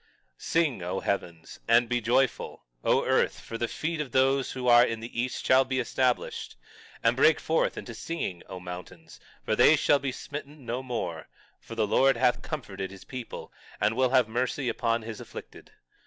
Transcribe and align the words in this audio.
21:13 0.01 0.07
Sing, 0.41 0.81
O 0.81 0.99
heavens; 1.01 1.59
and 1.67 1.87
be 1.87 2.01
joyful, 2.01 2.63
O 2.83 3.05
earth; 3.05 3.39
for 3.39 3.55
the 3.59 3.67
feet 3.67 4.01
of 4.01 4.11
those 4.11 4.53
who 4.53 4.67
are 4.67 4.83
in 4.83 4.99
the 4.99 5.21
east 5.21 5.45
shall 5.45 5.63
be 5.63 5.77
established; 5.79 6.55
and 7.03 7.15
break 7.15 7.39
forth 7.39 7.77
into 7.77 7.93
singing, 7.93 8.41
O 8.49 8.59
mountains; 8.59 9.19
for 9.45 9.55
they 9.55 9.75
shall 9.75 9.99
be 9.99 10.11
smitten 10.11 10.65
no 10.65 10.81
more; 10.81 11.27
for 11.59 11.75
the 11.75 11.85
Lord 11.85 12.17
hath 12.17 12.41
comforted 12.41 12.89
his 12.89 13.03
people, 13.05 13.53
and 13.79 13.95
will 13.95 14.09
have 14.09 14.27
mercy 14.27 14.69
upon 14.69 15.03
his 15.03 15.21
afflicted. 15.21 15.69